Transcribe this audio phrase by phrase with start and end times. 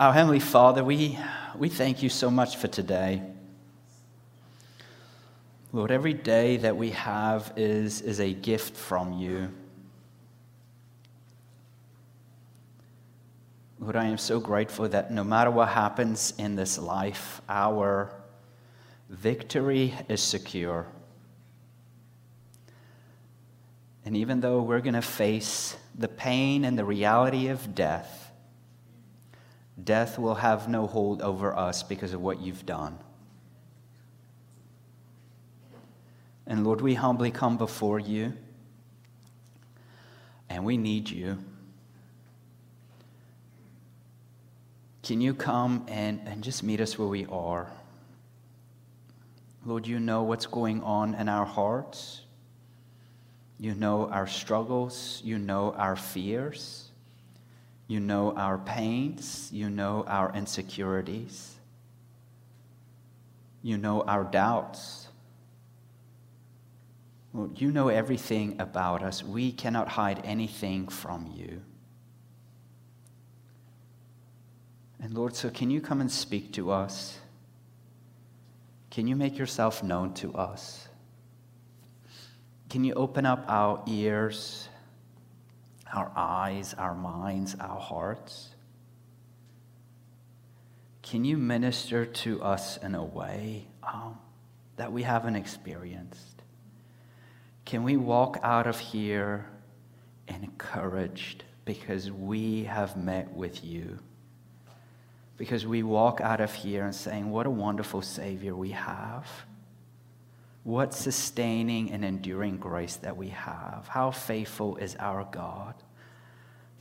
[0.00, 1.18] Our Heavenly Father, we,
[1.58, 3.20] we thank you so much for today.
[5.74, 9.52] Lord, every day that we have is, is a gift from you.
[13.78, 18.10] Lord, I am so grateful that no matter what happens in this life, our
[19.10, 20.86] victory is secure.
[24.06, 28.19] And even though we're going to face the pain and the reality of death,
[29.84, 32.98] death will have no hold over us because of what you've done.
[36.46, 38.32] And Lord, we humbly come before you,
[40.48, 41.38] and we need you.
[45.02, 47.70] Can you come and, and just meet us where we are?
[49.64, 52.22] Lord, you know what's going on in our hearts.
[53.58, 55.20] You know our struggles.
[55.24, 56.89] You know our fears.
[57.90, 59.48] You know our pains.
[59.50, 61.56] You know our insecurities.
[63.62, 65.08] You know our doubts.
[67.32, 69.24] Lord, you know everything about us.
[69.24, 71.62] We cannot hide anything from you.
[75.02, 77.18] And Lord, so can you come and speak to us?
[78.92, 80.86] Can you make yourself known to us?
[82.68, 84.68] Can you open up our ears,
[85.92, 88.50] our eyes, our minds, our hearts?
[91.02, 94.18] Can you minister to us in a way um,
[94.76, 96.42] that we haven't experienced?
[97.64, 99.46] Can we walk out of here
[100.28, 103.98] encouraged because we have met with you?
[105.36, 109.26] Because we walk out of here and saying, What a wonderful Savior we have.
[110.70, 113.88] What sustaining and enduring grace that we have.
[113.88, 115.74] How faithful is our God.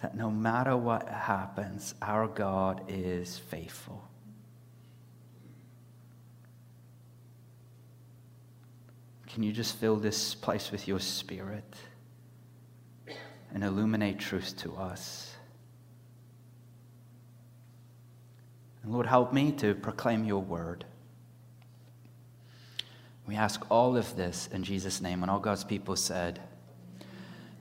[0.03, 4.07] That no matter what happens, our God is faithful.
[9.25, 11.73] Can you just fill this place with your spirit
[13.55, 15.35] and illuminate truth to us?
[18.83, 20.85] And Lord, help me to proclaim your word.
[23.29, 25.21] We ask all of this in Jesus' name.
[25.21, 26.39] And all God's people said,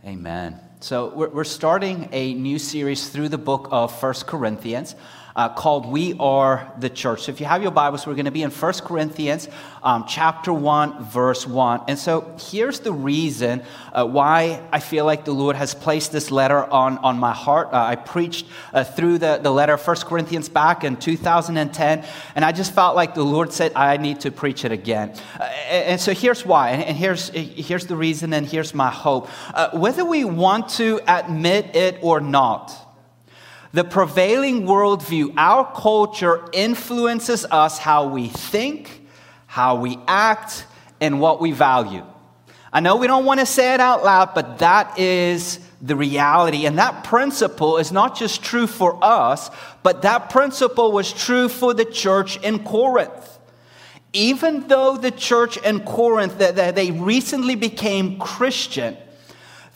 [0.03, 0.59] Amen.
[0.81, 4.95] So we're, starting a new series through the book of First Corinthians
[5.39, 7.23] uh, called We Are the Church.
[7.23, 9.49] So if you have your Bibles, we're going to be in 1 Corinthians
[9.85, 11.83] um, chapter 1, verse 1.
[11.87, 13.63] And so here's the reason
[13.93, 17.69] uh, why I feel like the Lord has placed this letter on, on my heart.
[17.69, 22.51] Uh, I preached uh, through the, the letter 1 Corinthians back in 2010, and I
[22.51, 25.11] just felt like the Lord said, I need to preach it again.
[25.39, 28.91] Uh, and, and, so here's why, and, and, here's, here's the reason, and here's my
[28.91, 29.29] hope.
[29.55, 32.88] Uh, whether we want to admit it or not,
[33.73, 39.07] the prevailing worldview, our culture influences us how we think,
[39.47, 40.67] how we act,
[41.01, 42.05] and what we value.
[42.73, 46.67] I know we don't want to say it out loud, but that is the reality.
[46.67, 49.51] And that principle is not just true for us,
[49.83, 53.39] but that principle was true for the church in Corinth.
[54.13, 58.97] Even though the church in Corinth, they recently became Christian,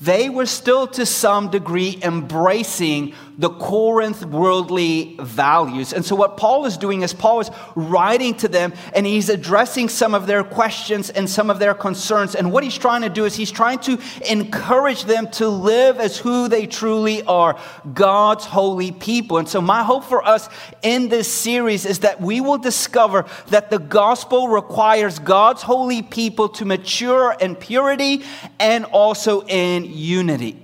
[0.00, 5.93] they were still to some degree embracing the Corinth worldly values.
[5.93, 9.88] And so, what Paul is doing is Paul is writing to them and he's addressing
[9.88, 12.34] some of their questions and some of their concerns.
[12.34, 13.98] And what he's trying to do is he's trying to
[14.28, 17.59] encourage them to live as who they truly are
[17.94, 19.38] God's holy people.
[19.38, 20.49] And so, my hope for us
[20.82, 26.49] in this series is that we will discover that the gospel requires God's holy people
[26.50, 28.25] to mature in purity
[28.59, 30.62] and also in unity.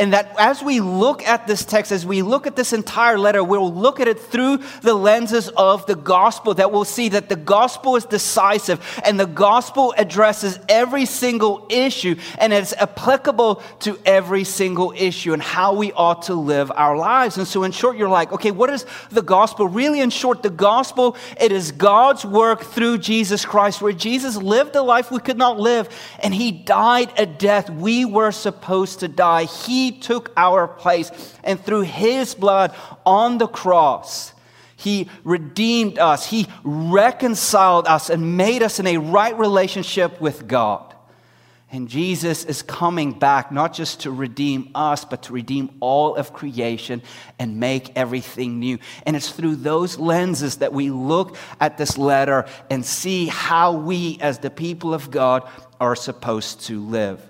[0.00, 3.44] And that as we look at this text, as we look at this entire letter,
[3.44, 7.36] we'll look at it through the lenses of the gospel, that we'll see that the
[7.36, 14.42] gospel is decisive and the gospel addresses every single issue and it's applicable to every
[14.42, 17.36] single issue and how we ought to live our lives.
[17.36, 19.68] And so, in short, you're like, okay, what is the gospel?
[19.68, 24.76] Really, in short, the gospel, it is God's work through Jesus Christ, where Jesus lived
[24.76, 25.90] a life we could not live
[26.22, 29.44] and he died a death we were supposed to die.
[29.44, 31.10] He he took our place,
[31.42, 34.32] and through His blood on the cross,
[34.76, 36.26] He redeemed us.
[36.26, 40.94] He reconciled us and made us in a right relationship with God.
[41.72, 46.32] And Jesus is coming back not just to redeem us, but to redeem all of
[46.32, 47.02] creation
[47.38, 48.78] and make everything new.
[49.06, 54.18] And it's through those lenses that we look at this letter and see how we,
[54.20, 55.48] as the people of God,
[55.80, 57.24] are supposed to live.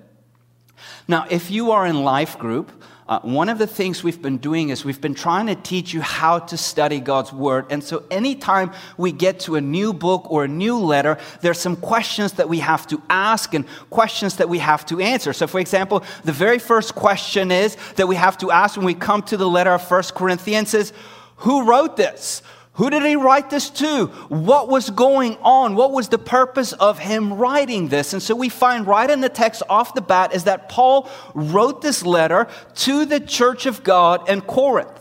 [1.10, 2.70] Now, if you are in life group,
[3.08, 6.00] uh, one of the things we've been doing is we've been trying to teach you
[6.00, 7.66] how to study God's Word.
[7.70, 11.74] And so, anytime we get to a new book or a new letter, there's some
[11.74, 15.32] questions that we have to ask and questions that we have to answer.
[15.32, 18.94] So, for example, the very first question is that we have to ask when we
[18.94, 20.92] come to the letter of First Corinthians is
[21.38, 22.40] who wrote this?
[22.80, 24.06] Who did he write this to?
[24.30, 25.74] What was going on?
[25.74, 28.14] What was the purpose of him writing this?
[28.14, 31.82] And so we find right in the text off the bat is that Paul wrote
[31.82, 34.99] this letter to the church of God in Corinth.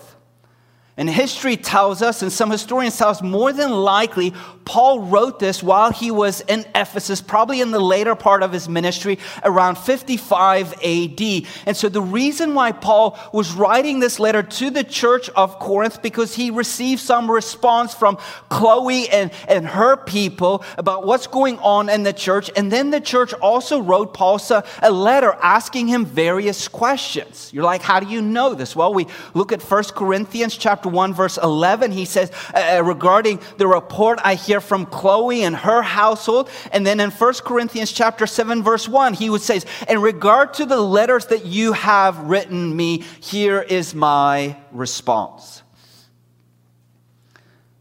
[1.00, 4.34] And history tells us, and some historians tell us, more than likely,
[4.66, 8.68] Paul wrote this while he was in Ephesus, probably in the later part of his
[8.68, 11.22] ministry, around 55 AD.
[11.66, 16.02] And so the reason why Paul was writing this letter to the church of Corinth,
[16.02, 18.18] because he received some response from
[18.50, 22.52] Chloe and, and her people about what's going on in the church.
[22.58, 27.52] And then the church also wrote Paul uh, a letter asking him various questions.
[27.54, 28.76] You're like, how do you know this?
[28.76, 33.40] Well, we look at 1 Corinthians chapter 1, verse 11, he says, uh, uh, regarding
[33.58, 36.50] the report I hear from Chloe and her household.
[36.72, 40.66] And then in 1 Corinthians chapter 7, verse 1, he would say, In regard to
[40.66, 45.64] the letters that you have written me, here is my response.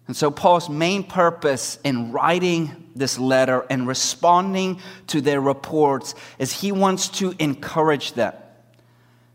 [0.06, 6.50] And so, Paul's main purpose in writing this letter and responding to their reports is
[6.50, 8.34] he wants to encourage them.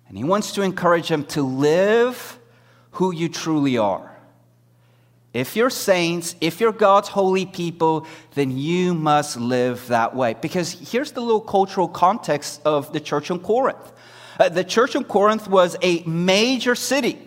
[0.07, 2.39] And he wants to encourage them to live
[2.93, 4.13] who you truly are.
[5.33, 8.05] If you're saints, if you're God's holy people,
[8.35, 10.35] then you must live that way.
[10.39, 13.91] Because here's the little cultural context of the church in Corinth.
[14.39, 17.17] Uh, the church in Corinth was a major city,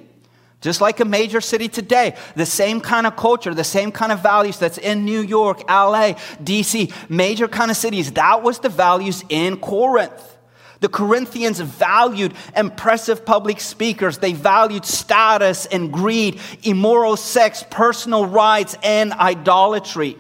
[0.61, 2.17] just like a major city today.
[2.37, 6.15] The same kind of culture, the same kind of values that's in New York, LA,
[6.41, 8.13] DC, major kind of cities.
[8.13, 10.36] That was the values in Corinth.
[10.81, 14.19] The Corinthians valued impressive public speakers.
[14.19, 20.19] They valued status and greed, immoral sex, personal rights, and idolatry.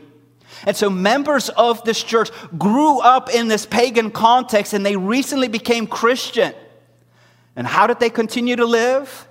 [0.64, 5.48] And so members of this church grew up in this pagan context and they recently
[5.48, 6.54] became Christian.
[7.54, 9.28] And how did they continue to live?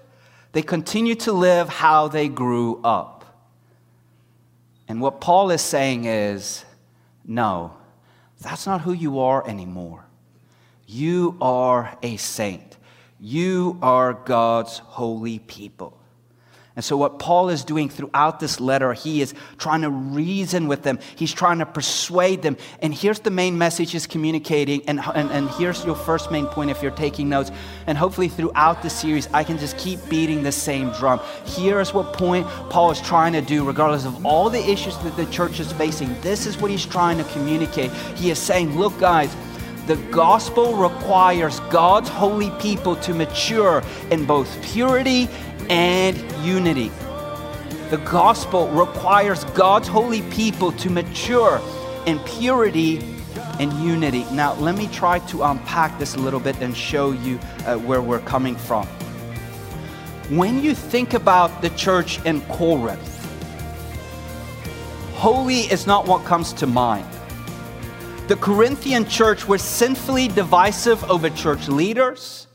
[0.51, 3.16] They continued to live how they grew up.
[4.88, 6.63] And what Paul is saying is
[7.25, 7.74] no,
[8.39, 10.06] that's not who you are anymore.
[10.85, 12.77] You are a saint.
[13.19, 15.97] You are God's holy people.
[16.75, 20.83] And so, what Paul is doing throughout this letter, he is trying to reason with
[20.83, 20.99] them.
[21.15, 22.57] He's trying to persuade them.
[22.81, 24.81] And here's the main message he's communicating.
[24.85, 27.49] And, and, and here's your first main point if you're taking notes.
[27.87, 31.21] And hopefully, throughout the series, I can just keep beating the same drum.
[31.45, 35.25] Here's what point Paul is trying to do, regardless of all the issues that the
[35.27, 36.19] church is facing.
[36.19, 37.89] This is what he's trying to communicate.
[38.17, 39.33] He is saying, Look, guys,
[39.87, 45.29] the gospel requires God's holy people to mature in both purity
[45.69, 46.91] and unity.
[47.91, 51.61] The gospel requires God's holy people to mature
[52.07, 52.97] in purity
[53.59, 54.25] and unity.
[54.31, 58.01] Now, let me try to unpack this a little bit and show you uh, where
[58.01, 58.87] we're coming from.
[60.29, 63.11] When you think about the church in Corinth,
[65.13, 67.14] holy is not what comes to mind.
[68.27, 72.48] The Corinthian church was sinfully divisive over church leaders.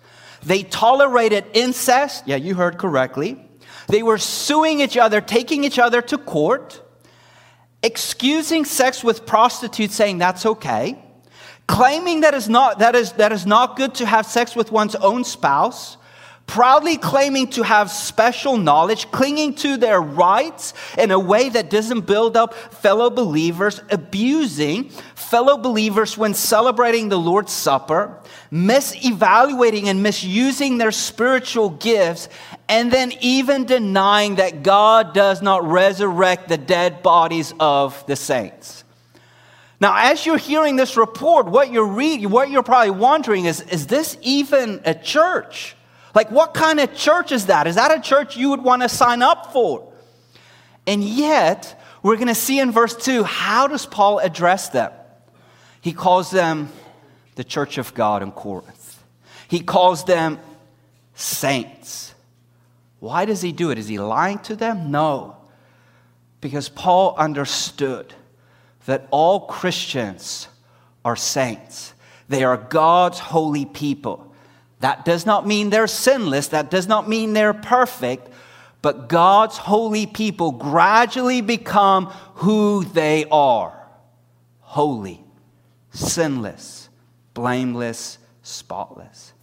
[0.42, 2.24] They tolerated incest.
[2.26, 3.40] Yeah, you heard correctly.
[3.86, 6.82] They were suing each other, taking each other to court,
[7.84, 11.00] excusing sex with prostitutes, saying that's okay,
[11.68, 14.96] claiming that is not, that is, that is not good to have sex with one's
[14.96, 15.96] own spouse,
[16.50, 22.00] proudly claiming to have special knowledge, clinging to their rights in a way that doesn't
[22.00, 28.18] build up fellow believers, abusing fellow believers when celebrating the Lord's Supper,
[28.50, 32.28] misevaluating and misusing their spiritual gifts,
[32.68, 38.82] and then even denying that God does not resurrect the dead bodies of the saints.
[39.78, 43.86] Now, as you're hearing this report, what you're reading, what you're probably wondering is, is
[43.86, 45.76] this even a church?
[46.14, 47.66] Like, what kind of church is that?
[47.66, 49.92] Is that a church you would want to sign up for?
[50.86, 54.92] And yet, we're going to see in verse 2 how does Paul address them?
[55.80, 56.70] He calls them
[57.36, 59.02] the church of God in Corinth,
[59.48, 60.38] he calls them
[61.14, 62.14] saints.
[62.98, 63.78] Why does he do it?
[63.78, 64.90] Is he lying to them?
[64.90, 65.36] No.
[66.42, 68.12] Because Paul understood
[68.84, 70.48] that all Christians
[71.02, 71.94] are saints.
[72.28, 74.29] They are God's holy people.
[74.80, 78.28] That does not mean they're sinless, that does not mean they're perfect,
[78.82, 82.06] but God's holy people gradually become
[82.36, 83.76] who they are.
[84.60, 85.22] Holy,
[85.90, 86.88] sinless,
[87.34, 89.34] blameless, spotless.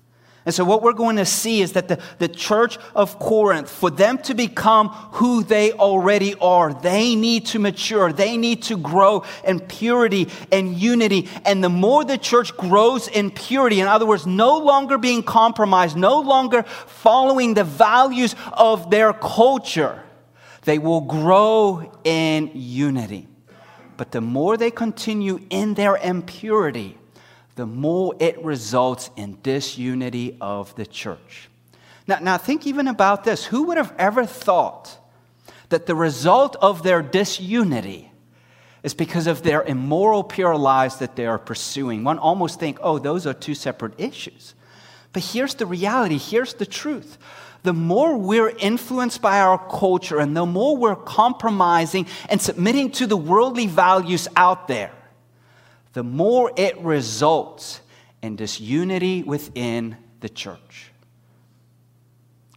[0.47, 3.89] And so, what we're going to see is that the, the church of Corinth, for
[3.89, 8.13] them to become who they already are, they need to mature.
[8.13, 11.27] They need to grow in purity and unity.
[11.43, 15.97] And the more the church grows in purity, in other words, no longer being compromised,
[15.97, 20.01] no longer following the values of their culture,
[20.63, 23.27] they will grow in unity.
[23.97, 26.97] But the more they continue in their impurity,
[27.57, 31.49] the more it results in disunity of the church.
[32.07, 33.45] Now, now think even about this.
[33.45, 34.97] Who would have ever thought
[35.69, 38.11] that the result of their disunity
[38.83, 42.03] is because of their immoral, pure lives that they are pursuing?
[42.03, 44.53] One almost think, oh, those are two separate issues.
[45.11, 47.17] But here's the reality, here's the truth.
[47.63, 53.07] The more we're influenced by our culture and the more we're compromising and submitting to
[53.07, 54.91] the worldly values out there,
[55.97, 57.81] the more it results
[58.21, 60.91] in disunity within the church.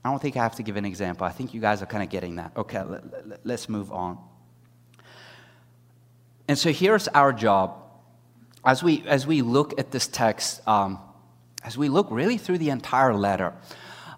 [0.05, 1.27] I don't think I have to give an example.
[1.27, 2.53] I think you guys are kind of getting that.
[2.55, 4.19] Okay, let, us move on.
[6.49, 7.83] And so here's our job.
[8.63, 10.99] As we, as we look at this text, um,
[11.65, 13.55] as we look really through the entire letter,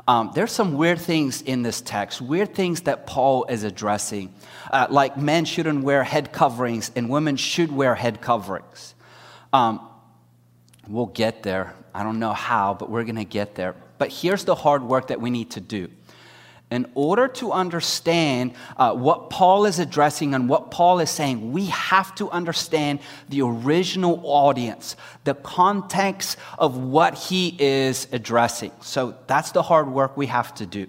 [0.09, 4.35] um, there's some weird things in this text, weird things that Paul is addressing.
[4.73, 8.97] Uh, like men shouldn't wear head coverings and women should wear head coverings.
[9.52, 9.80] Um,
[10.88, 11.75] we'll get there.
[11.94, 13.75] I don't know how, but we're going to get there.
[13.99, 15.88] But here's the hard work that we need to do.
[16.71, 21.66] In order to understand uh, what Paul is addressing and what Paul is saying, we
[21.66, 28.73] have to understand the original audience, the context of what he is addressing.
[28.80, 30.88] So that's the hard work we have to do.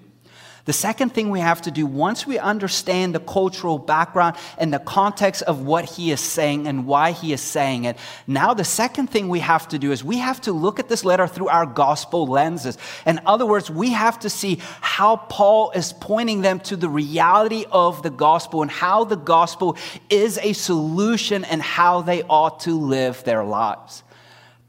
[0.66, 4.80] The second thing we have to do, once we understand the cultural background and the
[4.80, 9.08] context of what he is saying and why he is saying it, now the second
[9.08, 11.66] thing we have to do is we have to look at this letter through our
[11.66, 12.78] gospel lenses.
[13.06, 17.66] In other words, we have to see how Paul is pointing them to the reality
[17.70, 19.76] of the gospel and how the gospel
[20.10, 24.02] is a solution and how they ought to live their lives.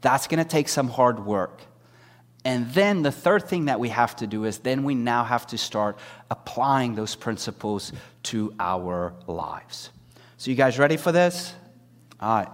[0.01, 1.64] That's going to take some hard work.
[2.45, 5.47] And then the third thing that we have to do is then we now have
[5.47, 5.97] to start
[6.29, 7.91] applying those principles
[8.23, 9.89] to our lives.
[10.37, 11.55] So, you guys ready for this?
[12.21, 12.47] All right.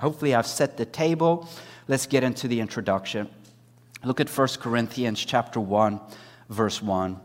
[0.00, 1.48] Hopefully, I've set the table.
[1.86, 3.28] Let's get into the introduction.
[4.02, 6.00] Look at 1 Corinthians chapter 1,
[6.48, 7.20] verse 1.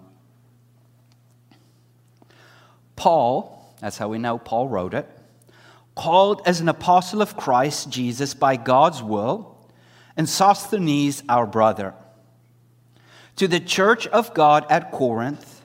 [2.96, 5.10] Paul, that's how we know Paul wrote it,
[5.96, 9.55] called as an apostle of Christ Jesus by God's will
[10.18, 11.94] and Sosthenes, our brother.
[13.38, 15.62] To the church of God at Corinth,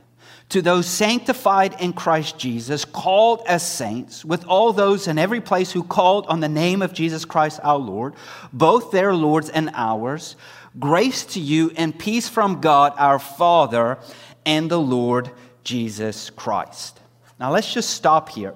[0.51, 5.71] to those sanctified in Christ Jesus, called as saints, with all those in every place
[5.71, 8.15] who called on the name of Jesus Christ our Lord,
[8.53, 10.35] both their Lord's and ours,
[10.79, 13.99] grace to you and peace from God our Father
[14.45, 15.31] and the Lord
[15.63, 16.99] Jesus Christ.
[17.39, 18.55] Now let's just stop here.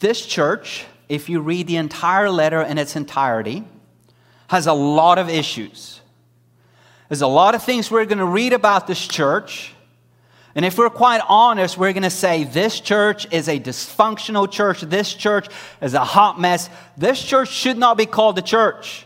[0.00, 3.64] This church if you read the entire letter in its entirety,
[4.46, 6.00] has a lot of issues.
[7.08, 9.74] There's a lot of things we're going to read about this church.
[10.54, 14.82] And if we're quite honest, we're going to say this church is a dysfunctional church.
[14.82, 15.48] This church
[15.82, 16.70] is a hot mess.
[16.96, 19.04] This church should not be called a church.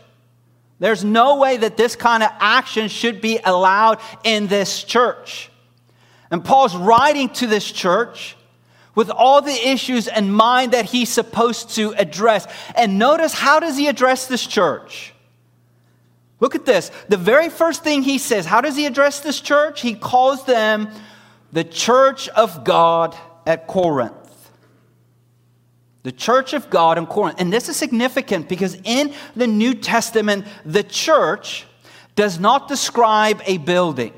[0.77, 5.49] There's no way that this kind of action should be allowed in this church.
[6.29, 8.37] And Paul's writing to this church
[8.95, 12.47] with all the issues in mind that he's supposed to address.
[12.75, 15.13] And notice how does he address this church?
[16.39, 16.91] Look at this.
[17.09, 19.81] The very first thing he says, how does he address this church?
[19.81, 20.89] He calls them
[21.51, 24.13] the church of God at Corinth.
[26.03, 27.39] The church of God in Corinth.
[27.39, 31.65] And this is significant because in the New Testament, the church
[32.15, 34.13] does not describe a building.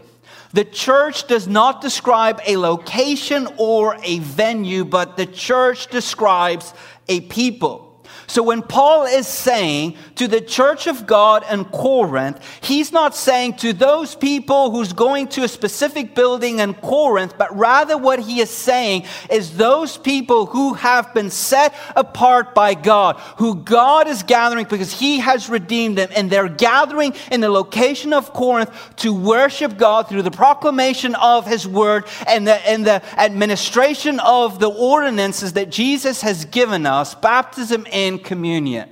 [0.53, 6.73] The church does not describe a location or a venue, but the church describes
[7.07, 7.86] a people.
[8.29, 13.53] So when Paul is saying to the church of God in Corinth, he's not saying
[13.57, 18.41] to those people who's going to a specific building in Corinth, but rather what he
[18.41, 24.23] is saying is those people who have been set apart by God, who God is
[24.23, 29.13] gathering because he has redeemed them, and they're gathering in the location of Corinth to
[29.13, 34.69] worship God through the proclamation of his word and the, and the administration of the
[34.69, 38.89] ordinances that Jesus has given us, baptism in communion.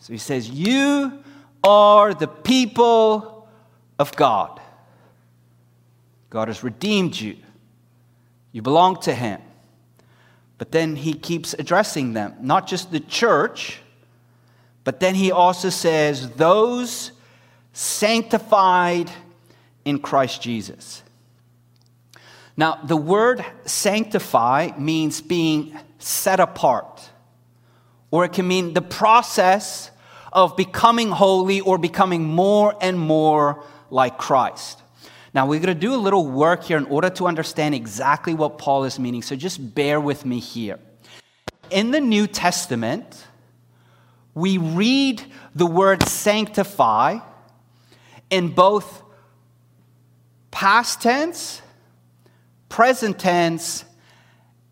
[0.00, 1.22] So he says, You
[1.64, 3.48] are the people
[3.98, 4.60] of God.
[6.30, 7.36] God has redeemed you.
[8.52, 9.40] You belong to him.
[10.58, 13.80] But then he keeps addressing them, not just the church,
[14.84, 17.12] but then he also says, Those
[17.72, 19.10] sanctified
[19.84, 21.02] in Christ Jesus.
[22.56, 26.95] Now, the word sanctify means being set apart,
[28.10, 29.90] or it can mean the process
[30.32, 34.82] of becoming holy or becoming more and more like Christ.
[35.32, 38.58] Now, we're going to do a little work here in order to understand exactly what
[38.58, 40.78] Paul is meaning, so just bear with me here.
[41.70, 43.26] In the New Testament,
[44.34, 45.22] we read
[45.54, 47.18] the word sanctify
[48.30, 49.02] in both
[50.50, 51.60] past tense,
[52.68, 53.84] present tense,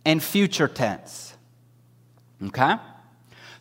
[0.04, 1.34] and future tense.
[2.42, 2.76] Okay?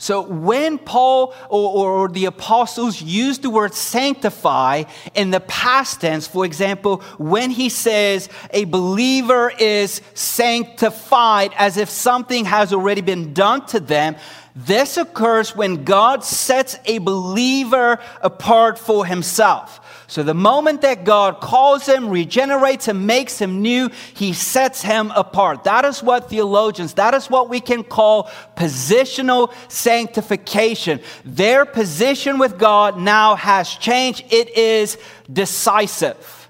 [0.03, 4.83] So when Paul or, or, the apostles use the word sanctify
[5.15, 11.89] in the past tense, for example, when he says a believer is sanctified as if
[11.89, 14.17] something has already been done to them,
[14.53, 19.79] this occurs when God sets a believer apart for himself.
[20.07, 25.12] So the moment that God calls him, regenerates him, makes him new, he sets him
[25.15, 25.63] apart.
[25.63, 31.00] That is what theologians, that is what we can call positional sanctification.
[31.24, 34.25] Their position with God now has changed.
[34.29, 34.98] It is
[35.31, 36.50] decisive.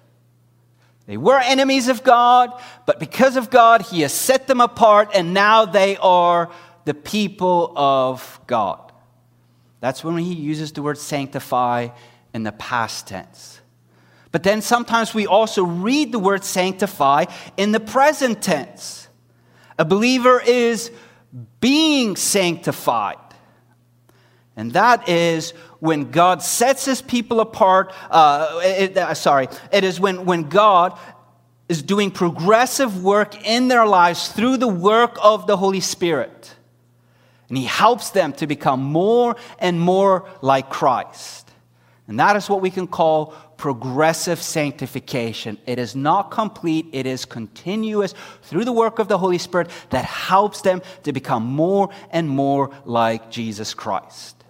[1.06, 2.52] They were enemies of God,
[2.86, 6.50] but because of God, he has set them apart, and now they are
[6.86, 8.92] the people of God.
[9.82, 11.90] That's when he uses the word sanctify
[12.34, 13.62] in the past tense.
[14.32, 17.26] But then sometimes we also read the word sanctify
[17.56, 19.08] in the present tense.
[19.78, 20.92] A believer is
[21.60, 23.18] being sanctified.
[24.56, 27.94] And that is when God sets his people apart.
[28.10, 30.98] Uh, it, uh, sorry, it is when, when God
[31.70, 36.56] is doing progressive work in their lives through the work of the Holy Spirit.
[37.50, 41.43] And he helps them to become more and more like Christ.
[42.08, 45.58] And that is what we can call progressive sanctification.
[45.66, 50.04] It is not complete, it is continuous through the work of the Holy Spirit that
[50.04, 54.44] helps them to become more and more like Jesus Christ.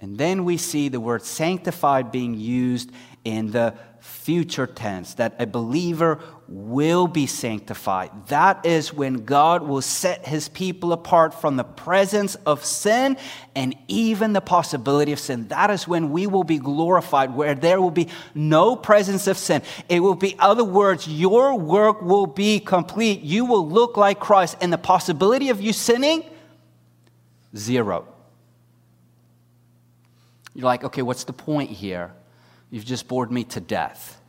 [0.00, 2.92] And then we see the word sanctified being used
[3.24, 8.10] in the future tense, that a believer will be sanctified.
[8.28, 13.16] That is when God will set his people apart from the presence of sin
[13.54, 15.48] and even the possibility of sin.
[15.48, 19.62] That is when we will be glorified, where there will be no presence of sin.
[19.88, 23.22] It will be, other words, your work will be complete.
[23.22, 26.24] You will look like Christ, and the possibility of you sinning,
[27.56, 28.06] zero.
[30.54, 32.12] You're like, okay, what's the point here?
[32.70, 34.20] You've just bored me to death.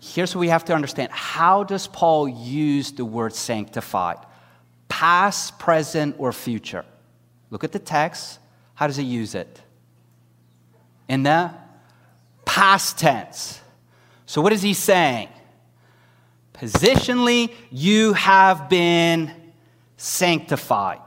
[0.00, 4.18] Here's what we have to understand how does Paul use the word sanctified?
[4.88, 6.84] Past, present, or future?
[7.50, 8.38] Look at the text.
[8.74, 9.60] How does he use it?
[11.08, 11.52] In the
[12.44, 13.60] past tense.
[14.26, 15.28] So, what is he saying?
[16.54, 19.32] Positionally, you have been
[19.96, 21.00] sanctified.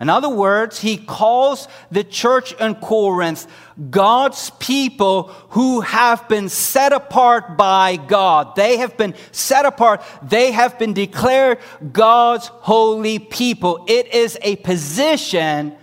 [0.00, 3.46] In other words, he calls the church in Corinth
[3.90, 8.54] God's people who have been set apart by God.
[8.54, 10.02] They have been set apart.
[10.22, 11.58] They have been declared
[11.92, 13.84] God's holy people.
[13.88, 15.74] It is a position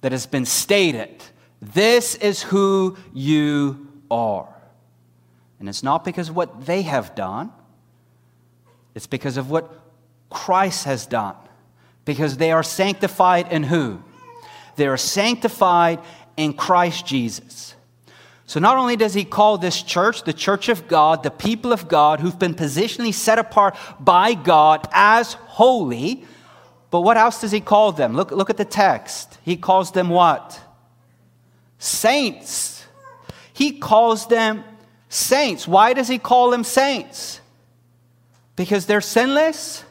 [0.00, 1.24] that has been stated.
[1.60, 4.48] This is who you are.
[5.58, 7.50] And it's not because of what they have done,
[8.94, 9.72] it's because of what
[10.30, 11.36] Christ has done
[12.04, 14.02] because they are sanctified in who?
[14.76, 16.00] They are sanctified
[16.36, 17.74] in Christ Jesus.
[18.46, 21.88] So not only does he call this church the church of God, the people of
[21.88, 26.24] God who've been positionally set apart by God as holy,
[26.90, 28.14] but what else does he call them?
[28.14, 29.38] Look, look at the text.
[29.42, 30.60] He calls them what?
[31.78, 32.86] Saints.
[33.52, 34.62] He calls them
[35.08, 35.66] saints.
[35.66, 37.40] Why does he call them saints?
[38.56, 39.84] Because they're sinless?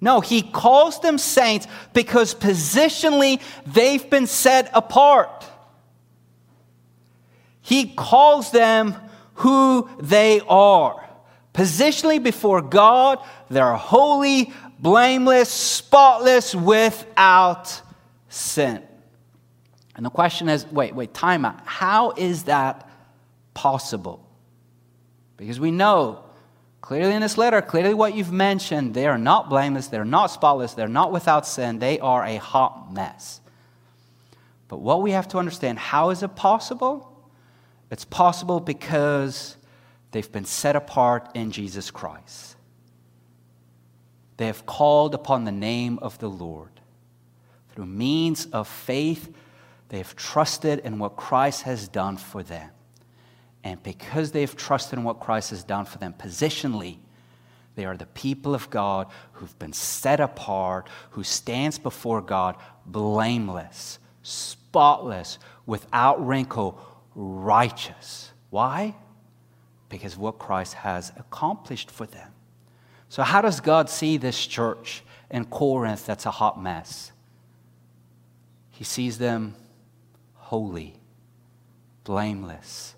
[0.00, 5.46] No, he calls them saints because positionally they've been set apart.
[7.60, 8.94] He calls them
[9.34, 11.04] who they are.
[11.52, 13.18] Positionally before God,
[13.50, 17.82] they're holy, blameless, spotless, without
[18.28, 18.82] sin.
[19.96, 21.60] And the question is wait, wait, time out.
[21.64, 22.88] How is that
[23.54, 24.24] possible?
[25.36, 26.24] Because we know
[26.88, 30.72] Clearly, in this letter, clearly what you've mentioned, they are not blameless, they're not spotless,
[30.72, 33.42] they're not without sin, they are a hot mess.
[34.68, 37.14] But what we have to understand how is it possible?
[37.90, 39.58] It's possible because
[40.12, 42.56] they've been set apart in Jesus Christ.
[44.38, 46.80] They have called upon the name of the Lord.
[47.74, 49.30] Through means of faith,
[49.90, 52.70] They have trusted in what Christ has done for them.
[53.64, 56.98] And because they've trusted in what Christ has done for them positionally,
[57.74, 63.98] they are the people of God who've been set apart, who stands before God blameless,
[64.22, 66.80] spotless, without wrinkle,
[67.14, 68.32] righteous.
[68.50, 68.96] Why?
[69.88, 72.32] Because what Christ has accomplished for them.
[73.08, 77.12] So, how does God see this church in Corinth that's a hot mess?
[78.70, 79.54] He sees them
[80.34, 80.94] holy,
[82.04, 82.94] blameless,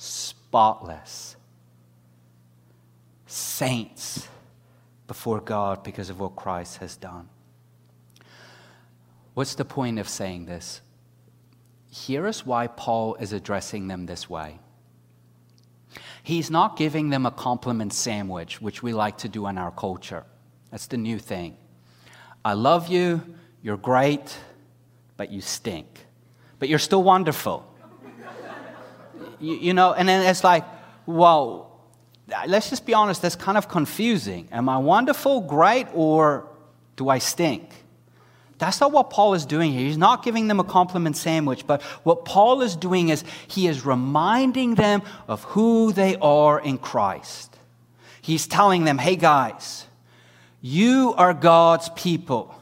[0.00, 1.36] spotless,
[3.26, 4.26] saints
[5.06, 7.28] before God because of what Christ has done.
[9.34, 10.80] What's the point of saying this?
[11.90, 14.58] Here is why Paul is addressing them this way.
[16.22, 20.24] He's not giving them a compliment sandwich, which we like to do in our culture.
[20.70, 21.58] That's the new thing.
[22.42, 23.22] I love you,
[23.62, 24.34] you're great,
[25.18, 26.06] but you stink.
[26.58, 27.69] But you're still wonderful.
[29.40, 30.64] You, you know, and then it's like,
[31.06, 31.80] well,
[32.46, 34.48] let's just be honest, that's kind of confusing.
[34.52, 36.48] Am I wonderful, great, or
[36.96, 37.68] do I stink?
[38.58, 39.86] That's not what Paul is doing here.
[39.86, 43.86] He's not giving them a compliment sandwich, but what Paul is doing is he is
[43.86, 47.56] reminding them of who they are in Christ.
[48.20, 49.86] He's telling them, hey guys,
[50.60, 52.54] you are God's people.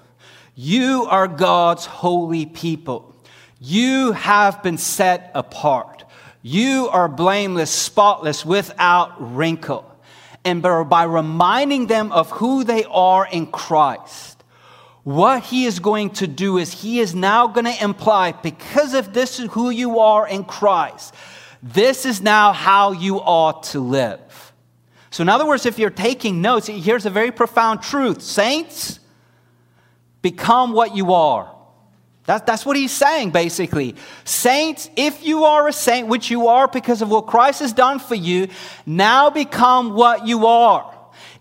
[0.54, 3.16] You are God's holy people.
[3.60, 5.97] You have been set apart.
[6.42, 9.85] You are blameless, spotless, without wrinkle.
[10.44, 14.42] And by reminding them of who they are in Christ,
[15.05, 19.12] what he is going to do is he is now going to imply, because of
[19.12, 21.14] this is who you are in Christ,
[21.62, 24.53] this is now how you ought to live.
[25.11, 29.01] So, in other words, if you're taking notes, here's a very profound truth Saints,
[30.22, 31.55] become what you are.
[32.28, 33.96] That, that's what he's saying, basically.
[34.24, 37.98] Saints, if you are a saint, which you are because of what Christ has done
[37.98, 38.48] for you,
[38.84, 40.94] now become what you are.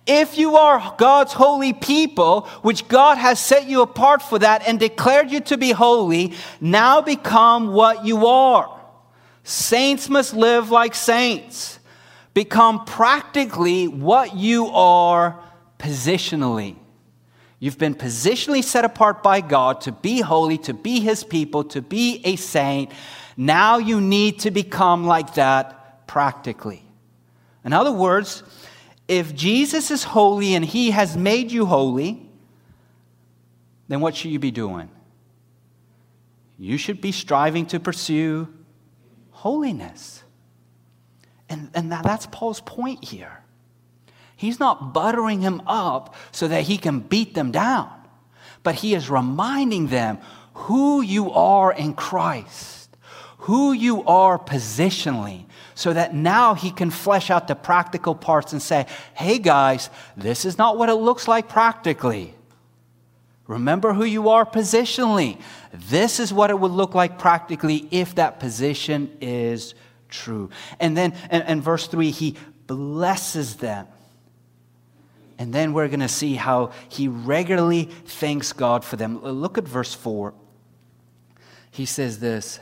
[0.05, 4.79] If you are God's holy people, which God has set you apart for that and
[4.79, 8.79] declared you to be holy, now become what you are.
[9.43, 11.79] Saints must live like saints.
[12.33, 15.37] Become practically what you are
[15.79, 16.77] positionally.
[17.59, 21.81] You've been positionally set apart by God to be holy, to be His people, to
[21.81, 22.91] be a saint.
[23.35, 26.83] Now you need to become like that practically.
[27.65, 28.43] In other words,
[29.07, 32.29] if Jesus is holy and He has made you holy,
[33.87, 34.89] then what should you be doing?
[36.59, 38.47] You should be striving to pursue
[39.31, 40.23] holiness.
[41.49, 43.43] And, and that's Paul's point here.
[44.37, 47.91] He's not buttering him up so that he can beat them down,
[48.63, 50.19] but he is reminding them
[50.53, 52.95] who you are in Christ,
[53.39, 58.61] who you are positionally, so that now he can flesh out the practical parts and
[58.61, 62.33] say, hey guys, this is not what it looks like practically.
[63.47, 65.39] Remember who you are positionally.
[65.73, 69.73] This is what it would look like practically if that position is
[70.09, 70.49] true.
[70.79, 72.35] And then in, in verse 3, he
[72.67, 73.87] blesses them.
[75.39, 79.21] And then we're going to see how he regularly thanks God for them.
[79.21, 80.33] Look at verse 4.
[81.69, 82.59] He says this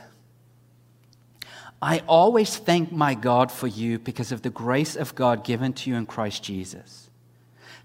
[1.80, 5.90] I always thank my God for you because of the grace of God given to
[5.90, 7.05] you in Christ Jesus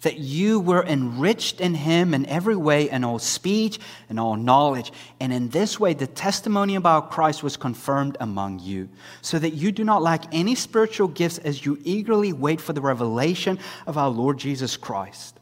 [0.01, 4.91] that you were enriched in him in every way, in all speech and all knowledge.
[5.19, 8.89] And in this way, the testimony about Christ was confirmed among you,
[9.21, 12.81] so that you do not lack any spiritual gifts as you eagerly wait for the
[12.81, 15.39] revelation of our Lord Jesus Christ.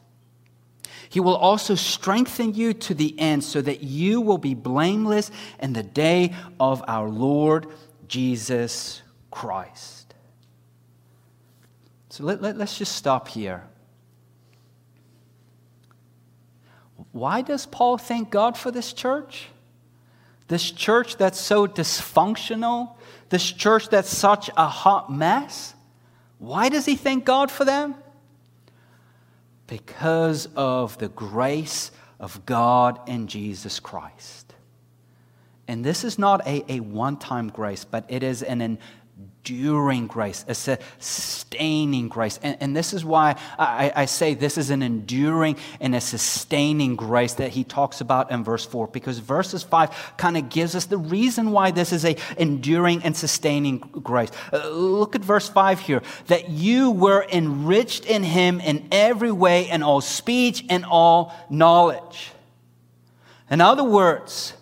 [1.08, 5.72] He will also strengthen you to the end, so that you will be blameless in
[5.72, 7.66] the day of our Lord
[8.06, 10.14] Jesus Christ.
[12.10, 13.64] So let, let, us just stop here.
[17.12, 19.48] Why does Paul thank God for this church?
[20.48, 22.96] This church that's so dysfunctional,
[23.28, 25.74] this church that's such a hot mess.
[26.38, 27.94] Why does he thank God for them?
[29.66, 34.54] Because of the grace of God in Jesus Christ.
[35.68, 38.78] And this is not a, a one time grace, but it is an
[39.40, 42.38] enduring grace, a sustaining grace.
[42.42, 46.94] And, and this is why I, I, say this is an enduring and a sustaining
[46.94, 50.84] grace that he talks about in verse 4, because verses 5 kind of gives us
[50.86, 54.30] the reason why this is a enduring and sustaining grace.
[54.52, 59.68] Uh, look at verse 5 here that you were enriched in him in every way,
[59.70, 62.32] in all speech and all knowledge.
[63.50, 64.52] In other words,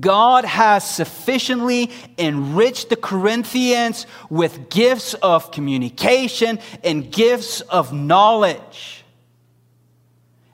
[0.00, 9.04] God has sufficiently enriched the Corinthians with gifts of communication and gifts of knowledge.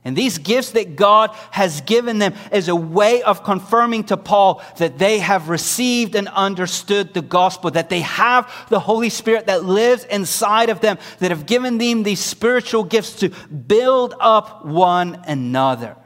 [0.02, 4.62] And these gifts that God has given them is a way of confirming to Paul
[4.78, 9.64] that they have received and understood the gospel, that they have the Holy Spirit that
[9.64, 15.22] lives inside of them, that have given them these spiritual gifts to build up one
[15.26, 15.96] another.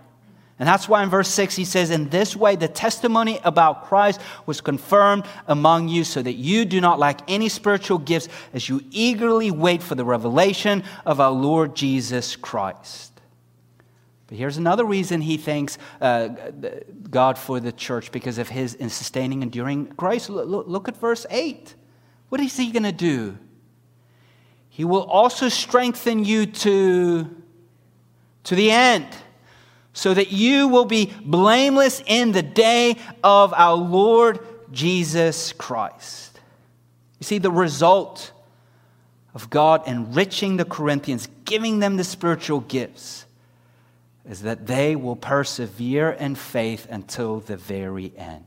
[0.58, 4.20] And that's why in verse 6 he says, In this way, the testimony about Christ
[4.46, 8.80] was confirmed among you, so that you do not lack any spiritual gifts as you
[8.90, 13.20] eagerly wait for the revelation of our Lord Jesus Christ.
[14.28, 16.28] But here's another reason he thanks uh,
[17.10, 20.28] God for the church because of his sustaining, enduring grace.
[20.28, 21.74] Look, look at verse 8.
[22.28, 23.38] What is he going to do?
[24.68, 27.42] He will also strengthen you to,
[28.44, 29.06] to the end,
[29.94, 34.40] so that you will be blameless in the day of our Lord
[34.72, 36.38] Jesus Christ.
[37.20, 38.32] You see, the result
[39.34, 43.24] of God enriching the Corinthians, giving them the spiritual gifts
[44.28, 48.44] is that they will persevere in faith until the very end.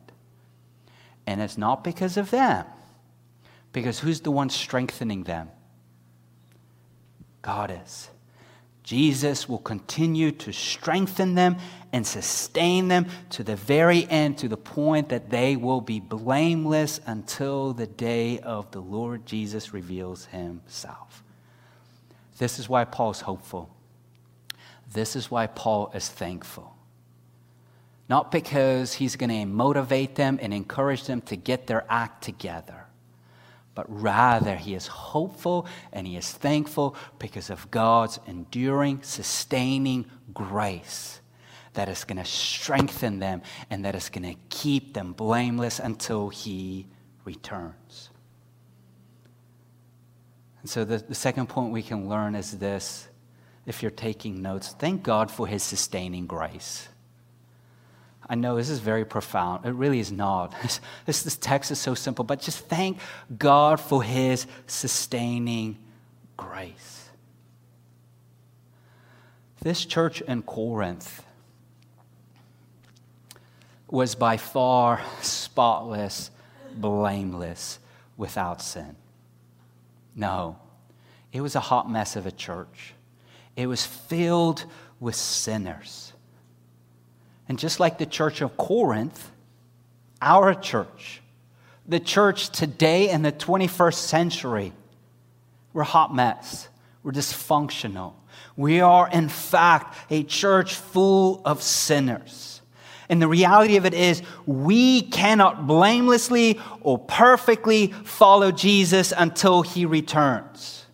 [1.26, 2.66] And it's not because of them,
[3.72, 5.50] because who's the one strengthening them?
[7.42, 8.10] God is.
[8.88, 11.58] Jesus will continue to strengthen them
[11.92, 17.02] and sustain them to the very end, to the point that they will be blameless
[17.06, 21.22] until the day of the Lord Jesus reveals himself.
[22.38, 23.70] This is why Paul's hopeful.
[24.94, 26.74] This is why Paul is thankful.
[28.08, 32.86] Not because he's going to motivate them and encourage them to get their act together,
[33.78, 41.22] but rather he is hopeful and he is thankful because of God's enduring, sustaining grace
[41.76, 46.30] that is going to strengthen them and that is going to keep them blameless until
[46.30, 46.88] he
[47.24, 48.10] returns.
[50.62, 53.08] And so the, the second point we can learn is this
[53.68, 56.90] if you're taking notes, thank God for his sustaining grace.
[58.30, 59.66] I know this is very profound.
[59.66, 60.54] It really is not.
[61.06, 63.00] This, this text is so simple, but just thank
[63.38, 65.78] God for his sustaining
[66.36, 67.10] grace.
[69.62, 71.24] This church in Corinth
[73.90, 76.30] was by far spotless,
[76.76, 77.80] blameless,
[78.18, 78.96] without sin.
[80.16, 80.58] No,
[81.32, 82.94] it was a hot mess of a church
[83.58, 84.64] it was filled
[85.02, 86.07] with sinners.
[87.50, 89.32] And just like the church of Corinth,
[90.22, 91.22] our church,
[91.88, 94.74] the church today in the 21st century,
[95.74, 96.68] we're a hot mess.
[97.04, 98.14] We're dysfunctional.
[98.58, 102.62] We are, in fact, a church full of sinners.
[103.10, 109.86] And the reality of it is, we cannot blamelessly or perfectly follow Jesus until he
[109.86, 110.86] returns.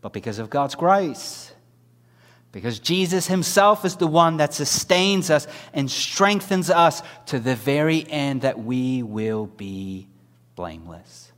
[0.00, 1.49] But because of God's grace,
[2.52, 8.08] because Jesus himself is the one that sustains us and strengthens us to the very
[8.10, 10.08] end that we will be
[10.56, 11.30] blameless.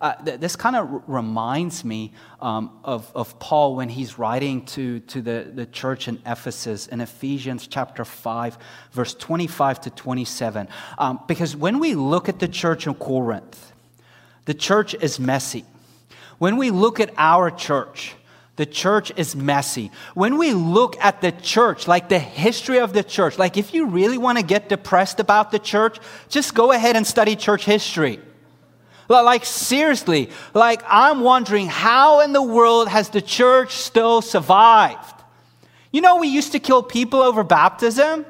[0.00, 4.64] Uh, th- this kind of r- reminds me um, of, of Paul when he's writing
[4.66, 8.58] to, to the, the church in Ephesus in Ephesians chapter 5,
[8.92, 10.68] verse 25 to 27.
[10.98, 13.72] Um, because when we look at the church in Corinth,
[14.44, 15.64] the church is messy.
[16.38, 18.14] When we look at our church,
[18.58, 19.92] the church is messy.
[20.14, 23.86] When we look at the church, like the history of the church, like if you
[23.86, 28.20] really want to get depressed about the church, just go ahead and study church history.
[29.08, 35.14] Like, seriously, like, I'm wondering how in the world has the church still survived?
[35.92, 38.26] You know, we used to kill people over baptism.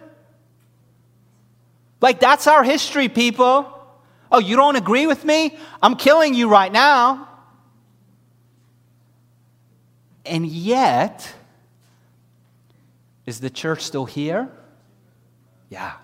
[2.00, 3.66] Like, that's our history, people.
[4.30, 5.58] Oh, you don't agree with me?
[5.82, 7.27] I'm killing you right now.
[10.28, 11.34] And yet,
[13.26, 14.48] is the church still here?
[15.70, 15.94] Yeah.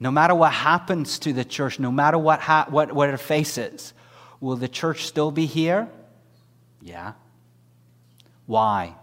[0.00, 3.92] No matter what happens to the church, no matter what, ha- what, what it faces,
[4.40, 5.88] will the church still be here?
[6.80, 7.12] Yeah.
[8.46, 8.96] Why?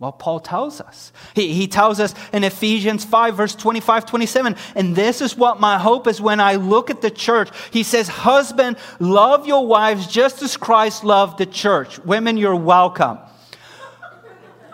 [0.00, 1.12] Well, Paul tells us.
[1.34, 5.78] He, he tells us in Ephesians 5, verse 25, 27, and this is what my
[5.78, 7.50] hope is when I look at the church.
[7.70, 11.98] He says, Husband, love your wives just as Christ loved the church.
[11.98, 13.18] Women, you're welcome.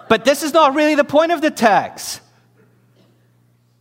[0.08, 2.20] But this is not really the point of the text.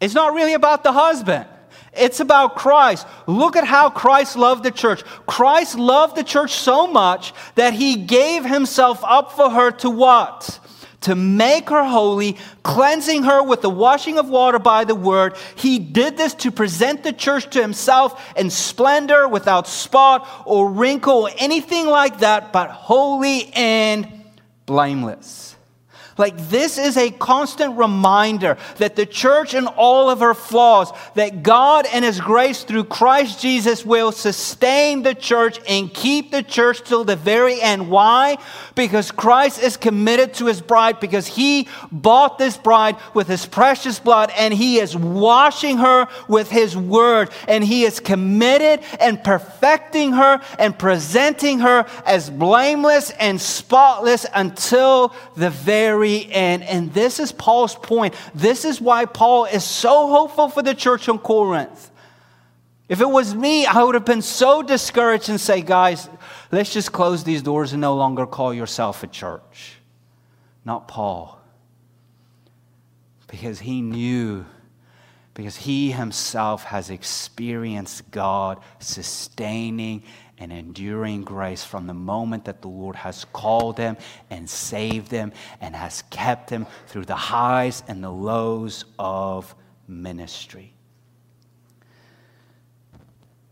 [0.02, 1.46] It's not really about the husband.
[1.94, 3.06] It's about Christ.
[3.28, 5.04] Look at how Christ loved the church.
[5.28, 10.60] Christ loved the church so much that he gave himself up for her to what?
[11.06, 15.36] To make her holy, cleansing her with the washing of water by the word.
[15.56, 21.24] He did this to present the church to himself in splendor, without spot or wrinkle
[21.24, 24.12] or anything like that, but holy and
[24.66, 25.45] blameless.
[26.18, 31.44] Like, this is a constant reminder that the church and all of her flaws, that
[31.44, 36.84] God and His grace through Christ Jesus will sustain the church and keep the church
[36.84, 37.90] till the very end.
[37.90, 38.38] Why?
[38.76, 44.00] Because Christ is committed to His bride, because He bought this bride with His precious
[44.00, 50.14] blood, and He is washing her with His word, and He is committed and perfecting
[50.14, 56.64] her and presenting her as blameless and spotless until the very very end.
[56.64, 58.14] And this is Paul's point.
[58.34, 61.92] This is why Paul is so hopeful for the church in Corinth.
[62.88, 66.08] If it was me, I would have been so discouraged and say, guys,
[66.52, 69.78] let's just close these doors and no longer call yourself a church.
[70.64, 71.40] Not Paul.
[73.28, 74.46] Because he knew,
[75.34, 80.04] because he himself has experienced God sustaining
[80.38, 83.98] and enduring grace from the moment that the Lord has called them
[84.30, 89.56] and saved them and has kept them through the highs and the lows of
[89.88, 90.74] ministry.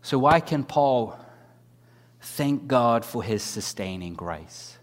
[0.02, 1.18] So, why can Paul
[2.20, 4.76] thank God for his sustaining grace?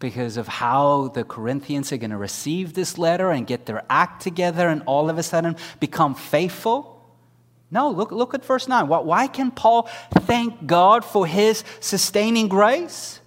[0.00, 4.22] Because of how the Corinthians are going to receive this letter and get their act
[4.22, 6.95] together and all of a sudden become faithful?
[7.70, 8.86] No, look, look at verse 9.
[8.86, 9.88] Why can Paul
[10.20, 13.20] thank God for his sustaining grace?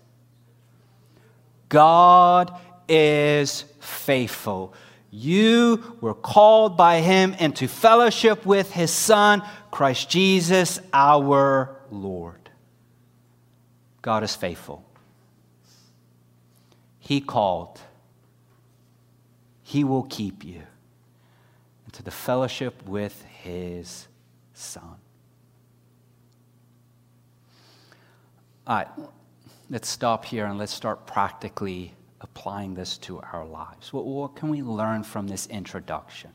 [1.67, 4.73] God is faithful.
[5.11, 12.49] You were called by him into fellowship with his Son, Christ Jesus our Lord.
[14.01, 14.85] God is faithful.
[16.99, 17.79] He called,
[19.63, 20.61] He will keep you
[21.85, 24.08] into the fellowship with his
[24.59, 24.95] Son.
[28.67, 28.87] All right,
[29.69, 33.93] let's stop here and let's start practically applying this to our lives.
[33.93, 36.31] What, what can we learn from this introduction?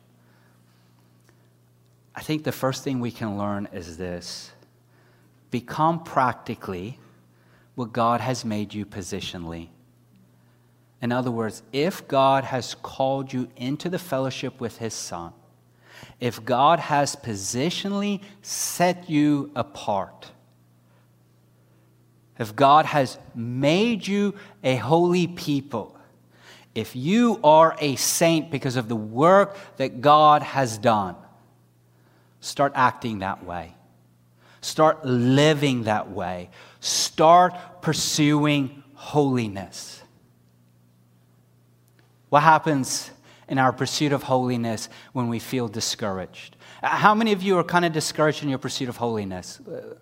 [2.14, 4.52] I think the first thing we can learn is this
[5.50, 6.98] become practically
[7.74, 9.68] what God has made you positionally.
[11.02, 15.32] In other words, if God has called you into the fellowship with His Son,
[16.24, 20.30] if God has positionally set you apart,
[22.38, 25.94] if God has made you a holy people,
[26.74, 31.14] if you are a saint because of the work that God has done,
[32.40, 33.74] start acting that way.
[34.62, 36.48] Start living that way.
[36.80, 40.02] Start pursuing holiness.
[42.30, 43.10] What happens
[43.48, 46.56] in our pursuit of holiness when we feel discouraged.
[46.82, 49.60] Uh, how many of you are kind of discouraged in your pursuit of holiness?
[49.60, 49.94] Uh,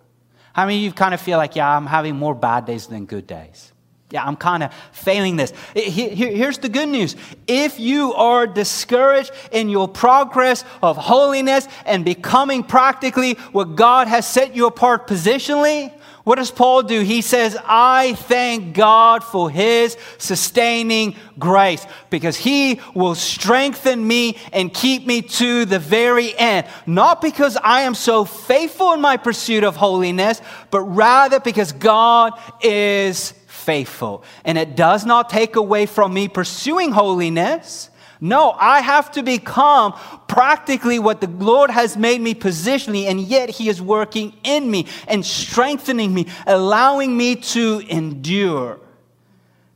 [0.53, 3.05] how many of you kind of feel like, yeah, I'm having more bad days than
[3.05, 3.71] good days?
[4.11, 5.51] Yeah, I'm kind of failing this.
[5.75, 7.15] Uh, here's the good news.
[7.47, 14.27] If you are discouraged in your progress of holiness and becoming practically what God has
[14.27, 15.91] set you apart positionally,
[16.23, 17.01] what does Paul do?
[17.01, 24.73] He says, I thank God for his sustaining grace because he will strengthen me and
[24.73, 26.67] keep me to the very end.
[26.85, 32.39] Not because I am so faithful in my pursuit of holiness, but rather because God
[32.61, 34.23] is faithful.
[34.45, 37.89] And it does not take away from me pursuing holiness.
[38.23, 43.49] No, I have to become practically what the Lord has made me positionally, and yet
[43.49, 48.79] He is working in me and strengthening me, allowing me to endure.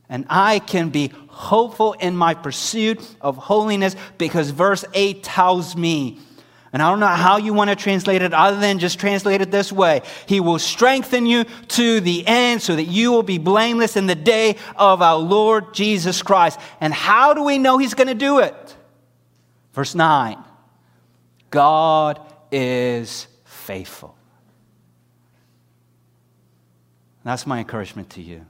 [0.08, 6.18] And I can be hopeful in my pursuit of holiness because verse 8 tells me
[6.72, 9.50] and I don't know how you want to translate it other than just translate it
[9.50, 10.02] this way.
[10.26, 14.14] He will strengthen you to the end so that you will be blameless in the
[14.14, 16.60] day of our Lord Jesus Christ.
[16.80, 18.76] And how do we know He's going to do it?
[19.72, 20.36] Verse 9
[21.50, 22.20] God
[22.52, 24.14] is faithful.
[27.24, 28.44] That's my encouragement to you.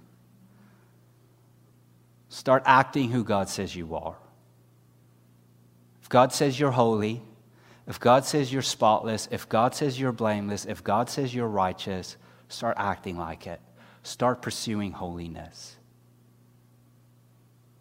[2.29, 4.17] Start acting who God says you are.
[6.03, 7.23] If God says you're holy,
[7.89, 12.19] if God says you're spotless, if God says you're blameless, if God says you're righteous,
[12.49, 13.61] start acting like it.
[14.03, 15.77] Start pursuing holiness.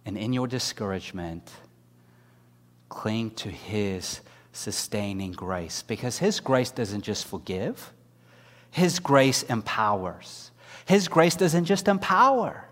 [0.05, 1.51] And in your discouragement,
[2.87, 4.21] cling to His
[4.53, 7.91] sustaining grace because His grace doesn't just forgive,
[8.71, 10.51] His grace empowers.
[10.85, 12.66] His grace doesn't just empower,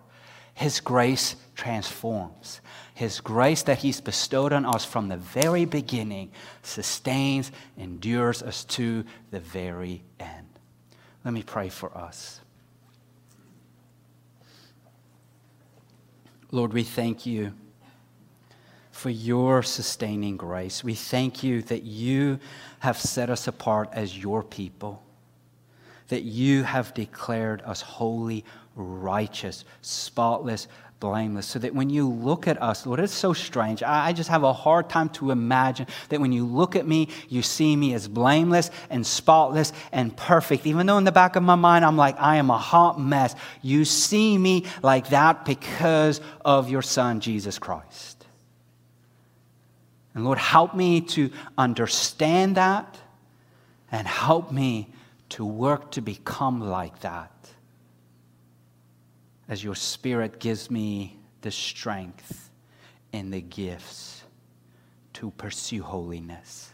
[0.56, 2.62] His grace transforms.
[2.94, 6.32] His grace that He's bestowed on us from the very beginning
[6.64, 10.48] sustains, endures us to the very end.
[11.24, 12.40] Let me pray for us.
[16.52, 17.54] Lord, we thank you
[18.92, 20.86] for your sustaining grace.
[20.86, 22.40] We thank you that you
[22.80, 25.04] have set us apart as your people,
[26.08, 28.46] that you have declared us holy,
[28.76, 30.68] righteous, spotless,
[31.00, 31.46] blameless.
[31.46, 33.84] So that when you look at us, Lord, it's so strange.
[33.84, 37.42] I, just have a hard time to imagine that when you look at me, you
[37.42, 40.66] see me as blameless and spotless and perfect.
[40.66, 43.36] Even though in the back of my mind, I'm like, I am a hot mess.
[43.62, 48.26] You see me like that because of your Son, Jesus Christ.
[50.14, 52.98] And Lord, help me to understand that
[53.92, 54.94] and help me
[55.30, 57.32] to work to become like that
[59.48, 62.50] as your Spirit gives me the strength
[63.14, 64.24] and the gifts
[65.14, 66.74] to pursue holiness.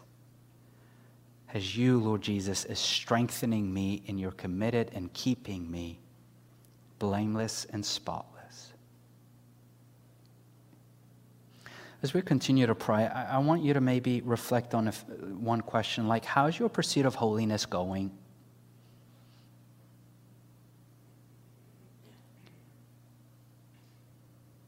[1.54, 6.00] As you, Lord Jesus, is strengthening me and you're committed and keeping me
[6.98, 8.72] blameless and spotless.
[12.02, 15.62] As we continue to pray, I, I want you to maybe reflect on if, one
[15.62, 18.12] question like, how's your pursuit of holiness going?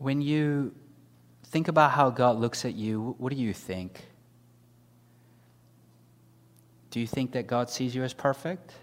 [0.04, 0.76] When you
[1.46, 4.06] think about how God looks at you, what do you think?
[6.90, 8.74] Do you think that God sees you as perfect?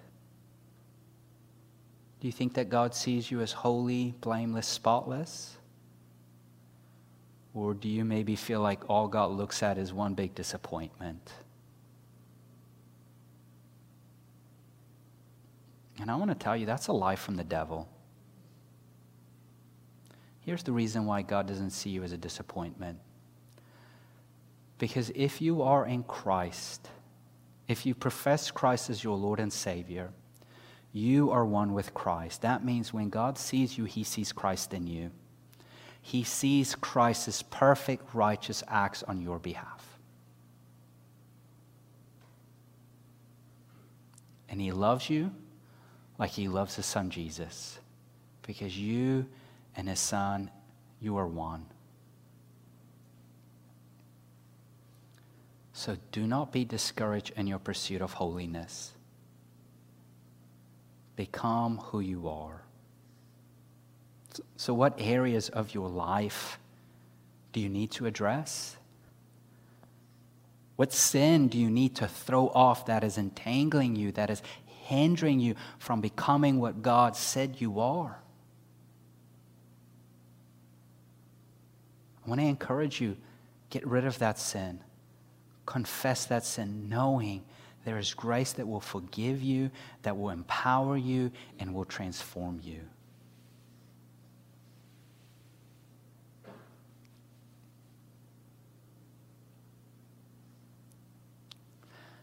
[2.21, 5.59] Do you think that God sees you as holy, blameless, spotless?
[7.53, 11.35] Or do you maybe feel like all God looks at is one big disappointment?
[16.01, 17.91] And I want to tell you, that's a lie from the devil.
[20.51, 22.99] Here's the reason why God doesn't see you as a disappointment.
[24.79, 26.89] Because if you are in Christ,
[27.69, 30.11] if you profess Christ as your Lord and Savior,
[30.93, 32.43] you are one with Christ.
[32.43, 35.13] That means when God sees you, he sees Christ in you.
[36.03, 39.99] He sees Christ's perfect, righteous acts on your behalf.
[44.49, 45.31] And he loves you
[46.19, 47.79] like he loves his son Jesus
[48.43, 49.27] because you
[49.77, 50.51] and his son,
[51.01, 51.67] you are one.
[55.73, 58.93] So do not be discouraged in your pursuit of holiness.
[61.17, 62.63] Become who you are.
[64.57, 66.59] So, what areas of your life
[67.53, 68.77] do you need to address?
[70.77, 75.41] What sin do you need to throw off that is entangling you, that is hindering
[75.41, 78.20] you from becoming what God said you are?
[82.25, 83.17] I want to encourage you
[83.71, 84.81] get rid of that sin.
[85.67, 87.45] Confess that sin, knowing
[87.85, 89.71] there is grace that will forgive you,
[90.03, 92.81] that will empower you, and will transform you.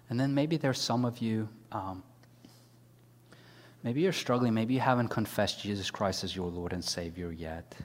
[0.10, 2.02] And then maybe there's some of you, um,
[3.84, 7.76] maybe you're struggling, maybe you haven't confessed Jesus Christ as your Lord and Savior yet.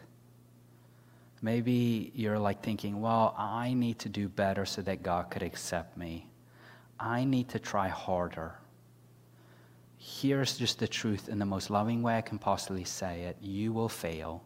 [1.43, 5.97] Maybe you're like thinking, well, I need to do better so that God could accept
[5.97, 6.29] me.
[7.01, 8.55] I need to try harder.
[9.99, 13.73] Here's just the truth in the most loving way I can possibly say it you
[13.73, 14.45] will fail.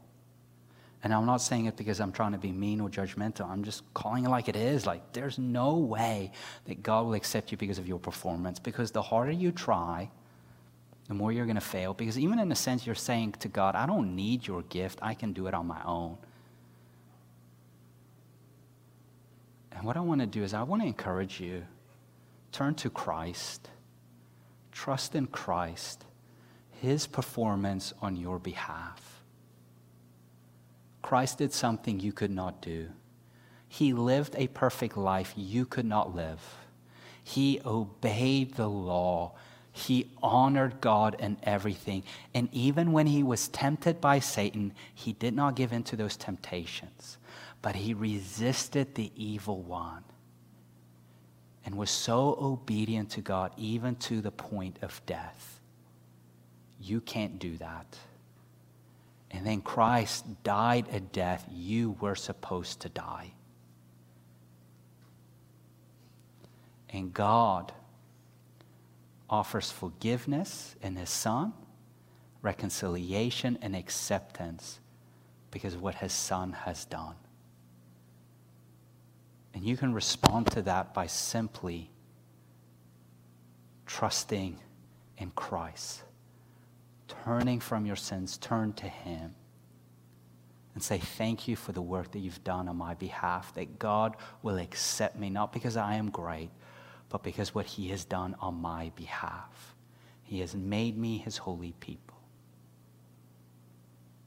[1.03, 3.49] And I'm not saying it because I'm trying to be mean or judgmental.
[3.49, 4.87] I'm just calling it like it is.
[4.87, 6.33] Like, there's no way
[6.65, 8.59] that God will accept you because of your performance.
[8.59, 10.11] Because the harder you try,
[11.07, 11.95] the more you're going to fail.
[11.95, 15.15] Because even in a sense, you're saying to God, I don't need your gift, I
[15.15, 16.17] can do it on my own.
[19.77, 21.65] And what I want to do is, I want to encourage you
[22.51, 23.69] turn to Christ,
[24.73, 26.07] trust in Christ,
[26.81, 29.23] His performance on your behalf.
[31.03, 32.89] Christ did something you could not do.
[33.69, 36.41] He lived a perfect life you could not live.
[37.23, 39.33] He obeyed the law.
[39.73, 42.03] He honored God in everything.
[42.33, 46.17] And even when he was tempted by Satan, he did not give in to those
[46.17, 47.19] temptations
[47.67, 50.05] but he resisted the evil one
[51.65, 55.59] and was so obedient to God, even to the point of death.
[56.81, 57.99] You can't do that.
[59.33, 63.33] And then Christ died a death you were supposed to die.
[66.91, 67.73] And God
[69.29, 71.53] offers forgiveness in His Son,
[72.43, 74.79] reconciliation, and acceptance
[75.51, 77.17] because what his son has done.
[79.57, 81.91] And you can respond to that by simply
[83.87, 84.59] trusting
[85.17, 86.03] in Christ,
[87.25, 89.35] turning from your sins, turn to him
[90.75, 94.19] and say, Thank you for the work that you've done on my behalf, that God
[94.43, 96.51] will accept me, not because I am great,
[97.09, 99.75] but because what He has done on my behalf.
[100.23, 102.19] He has made me His holy people.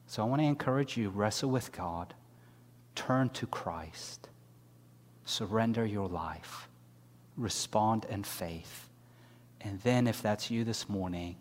[0.08, 2.14] So I want to encourage you wrestle with God,
[2.96, 4.29] turn to Christ,
[5.30, 6.68] surrender your life,
[7.36, 8.88] respond in faith.
[9.60, 11.36] And then, if that's you this morning,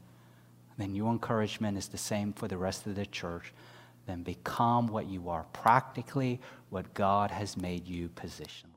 [0.78, 3.54] then your encouragement is the same for the rest of the church
[4.10, 8.69] then become what you are practically, what God has made you positionally.